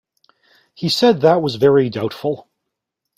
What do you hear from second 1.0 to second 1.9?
that was very